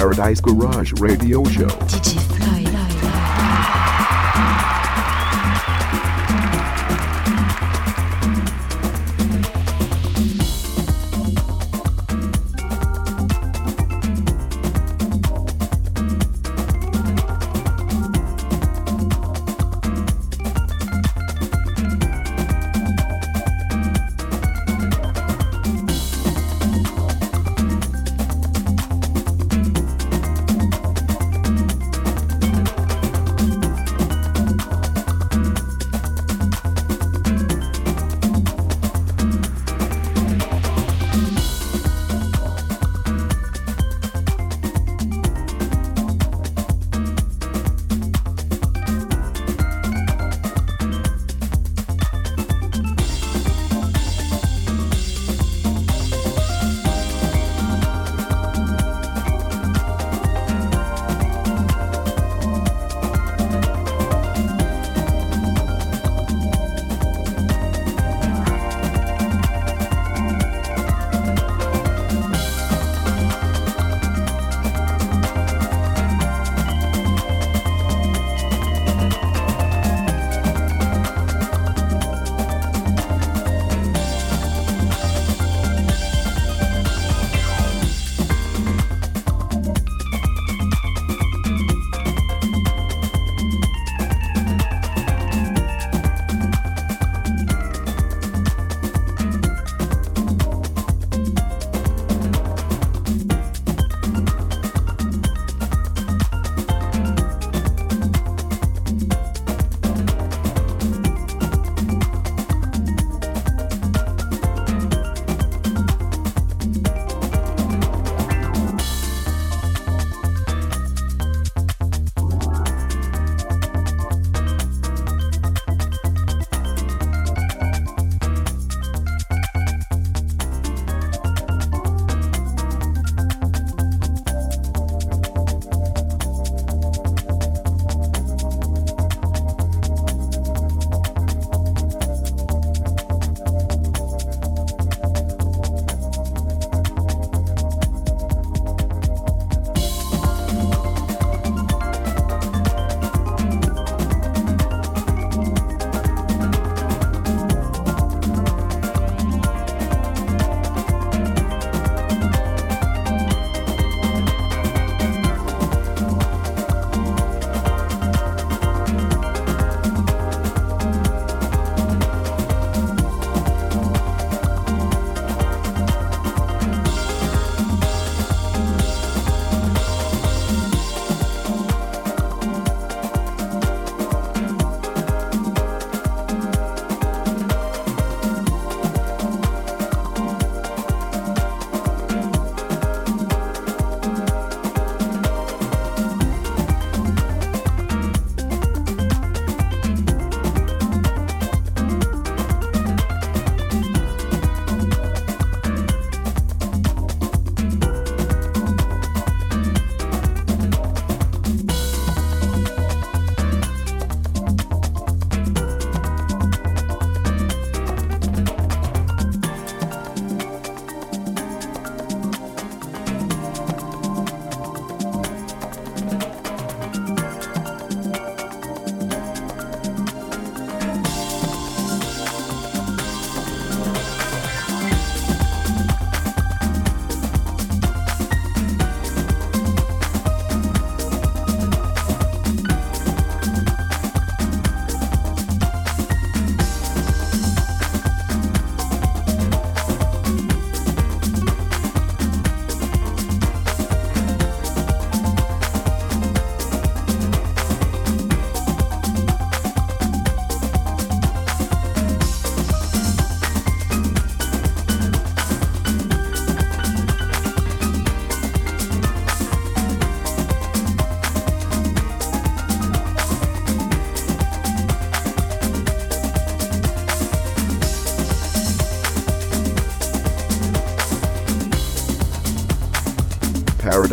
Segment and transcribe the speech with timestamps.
[0.00, 2.29] Paradise Garage Radio Show.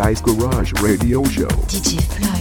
[0.07, 1.47] Paradise Garage Radio Show.
[1.67, 2.36] DJ Fly.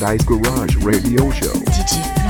[0.00, 1.52] Paradise Garage Radio Show.
[1.52, 2.29] DJ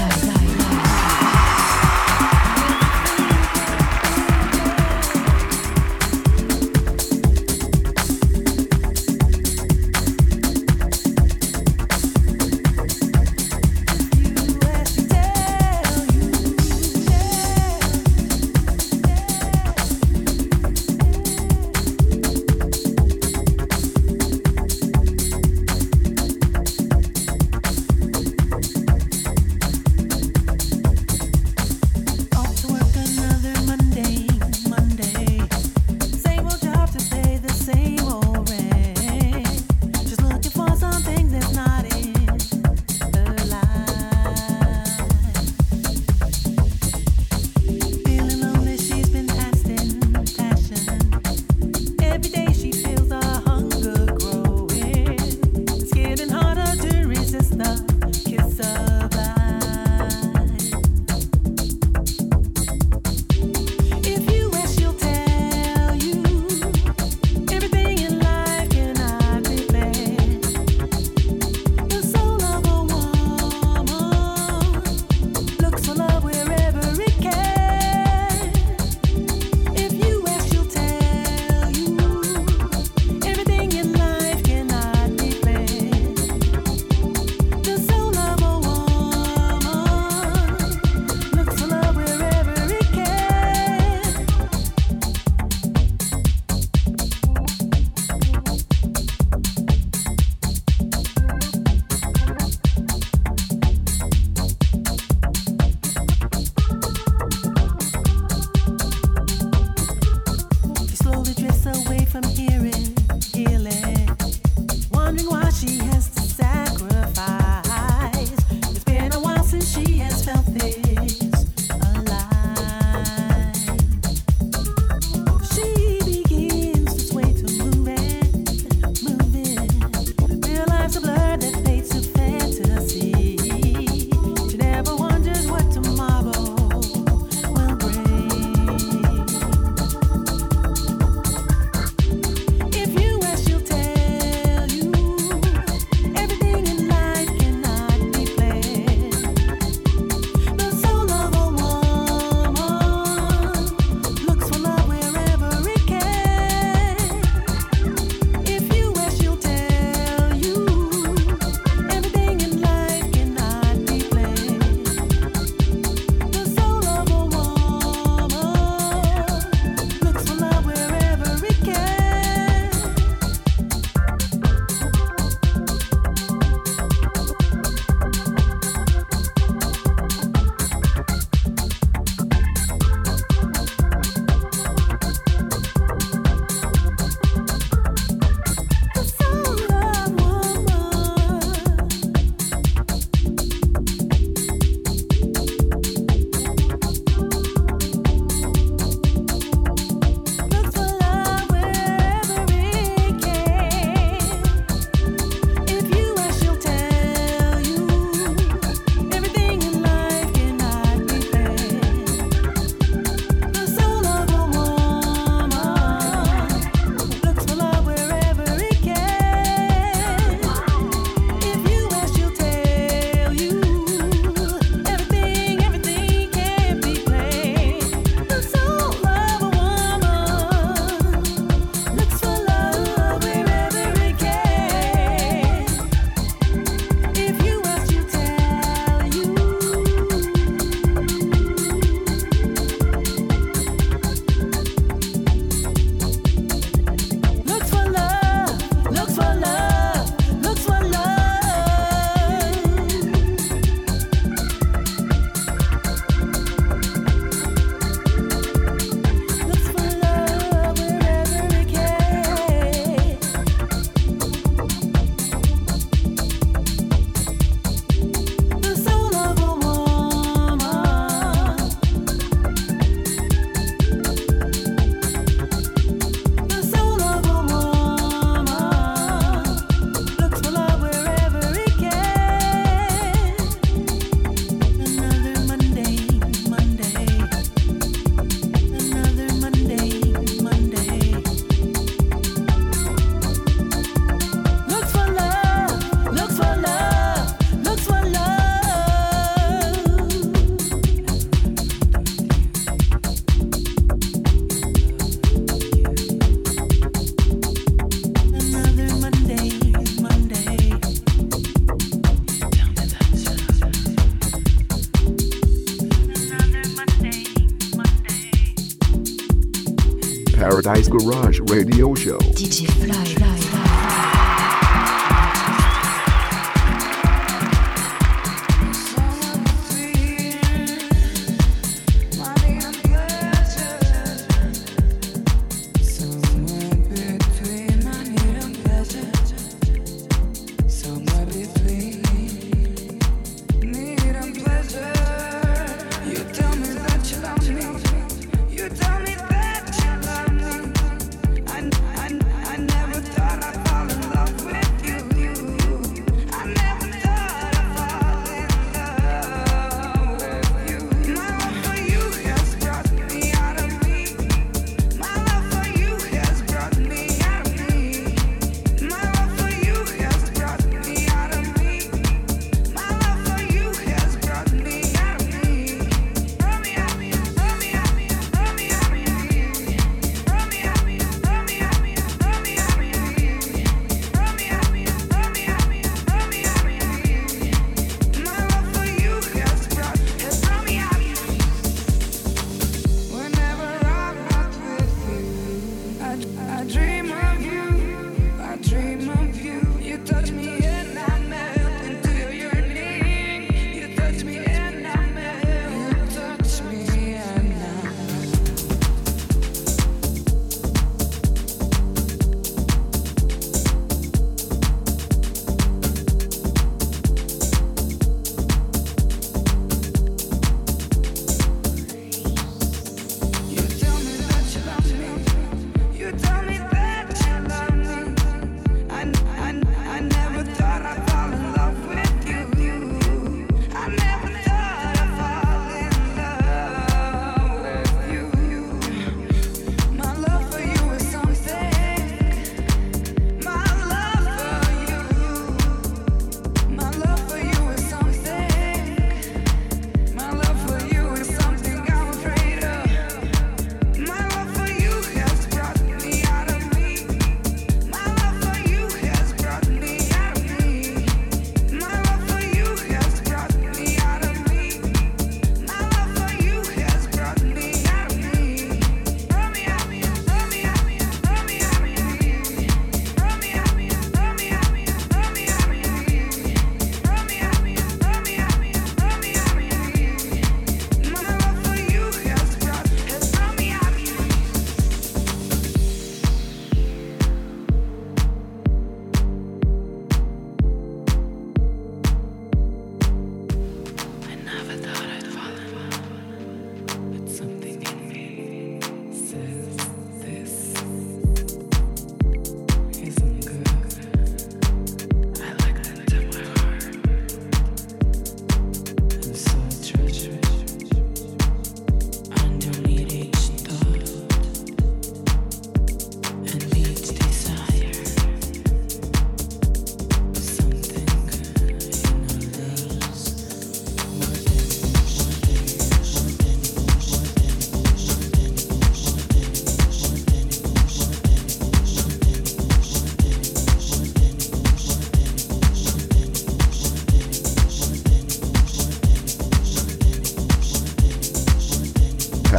[320.62, 322.18] Paradise Garage Radio Show.
[322.18, 323.04] DJ Fly.
[323.14, 323.49] Fly.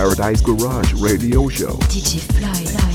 [0.01, 1.77] Paradise Garage Radio Show.
[1.87, 2.90] DJ Fly.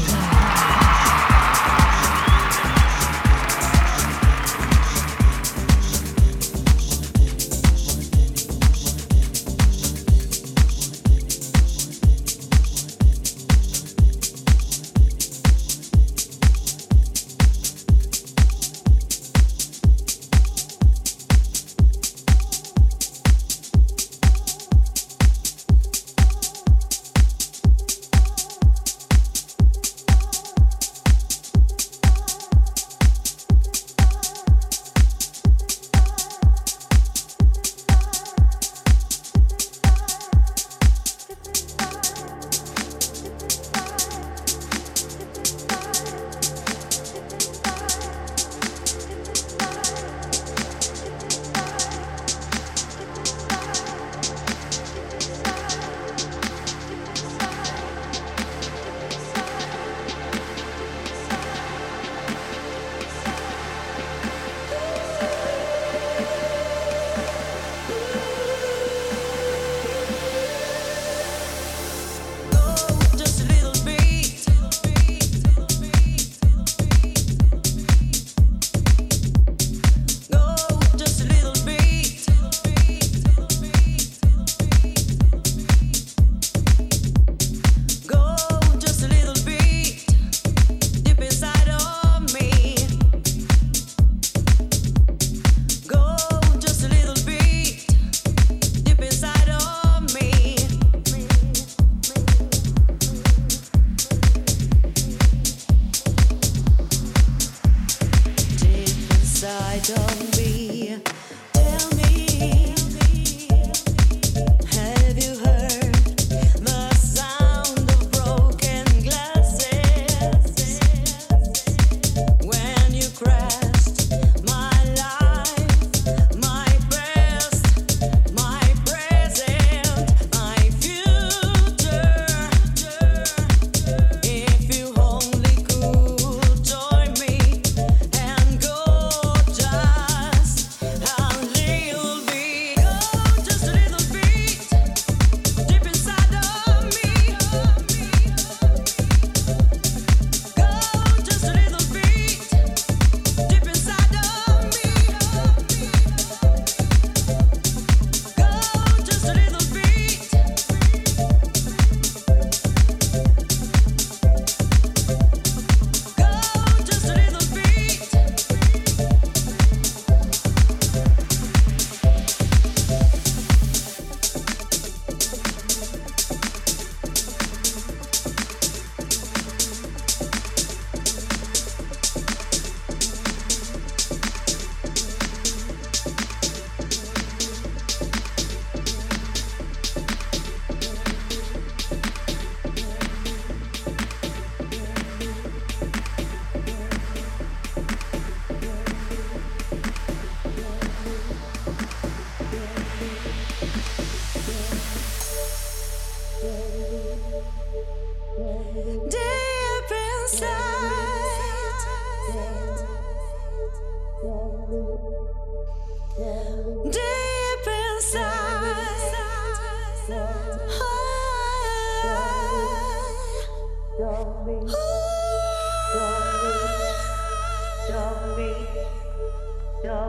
[109.86, 110.25] door.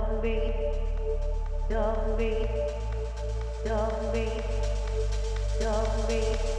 [0.09, 0.53] Don't be,
[1.69, 2.17] don't
[4.13, 4.29] be,
[5.59, 6.56] don't be.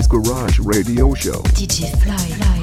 [0.00, 1.42] Garage Radio Show.
[1.52, 2.16] DJ Fly.
[2.16, 2.61] Fly.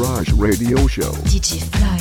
[0.00, 1.12] Garage Radio Show.
[1.28, 1.99] DJ Fly.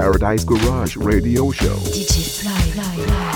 [0.00, 1.76] Paradise Garage Radio Show.
[1.92, 2.58] DJ Fly.
[2.72, 3.04] Fly.
[3.04, 3.29] Fly.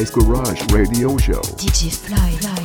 [0.00, 1.42] Paradise Garage Radio Show.
[1.58, 2.59] DJ fly.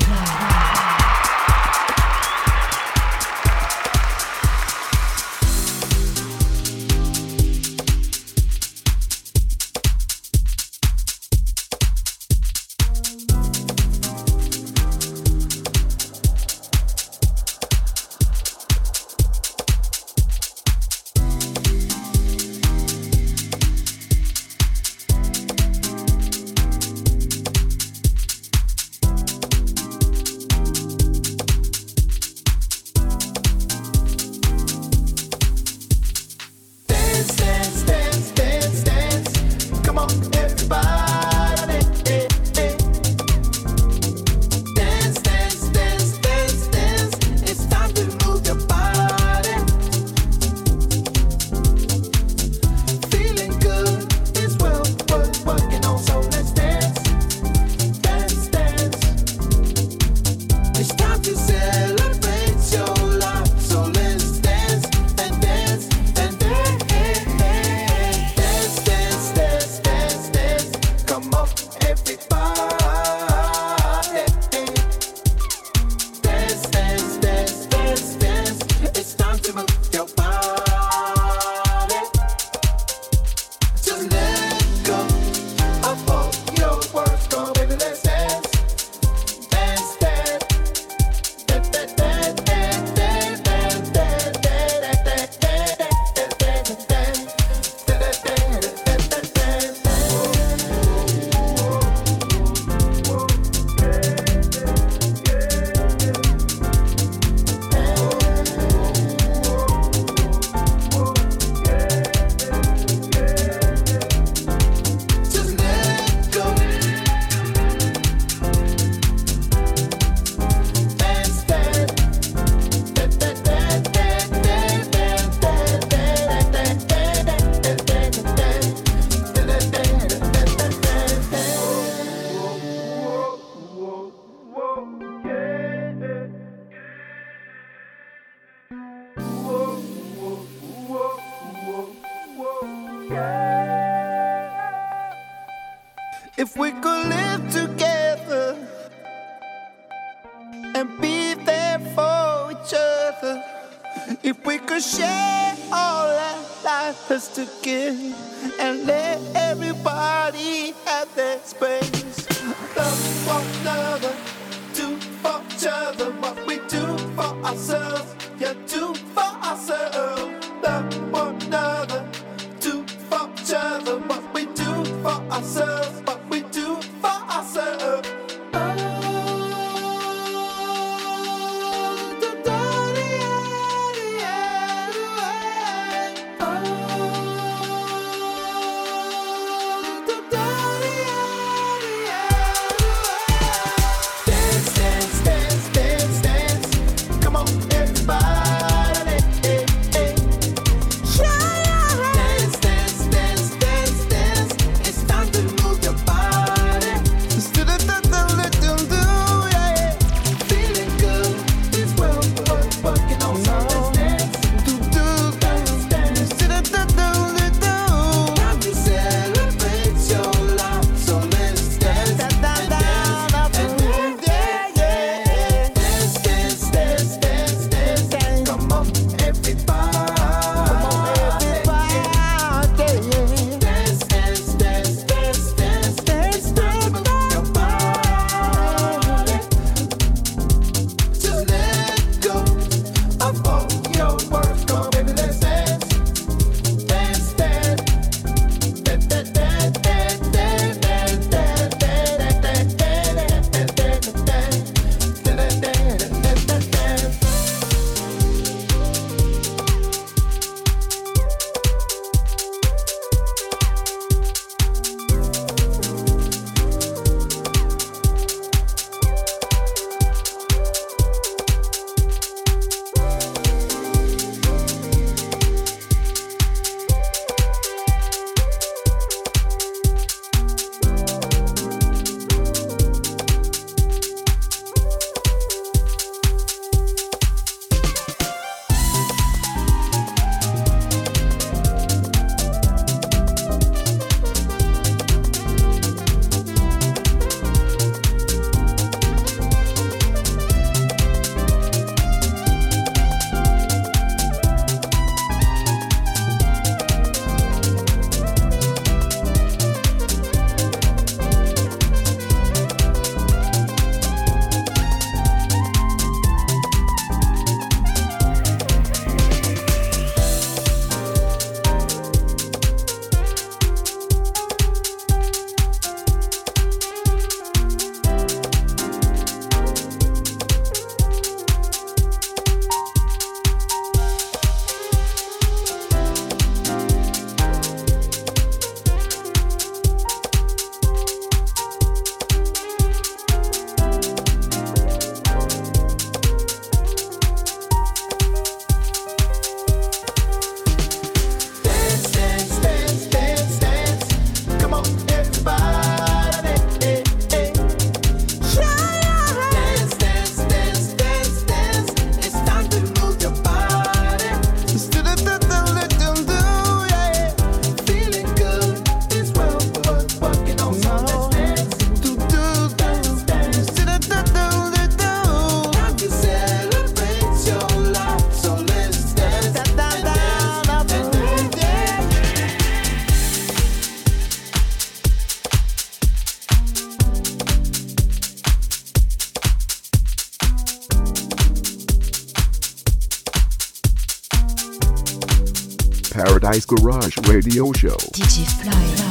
[397.36, 399.04] Radio Show.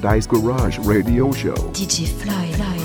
[0.00, 1.56] Paradise Garage Radio Show.
[1.72, 2.52] DJ Fly.
[2.52, 2.77] Fly.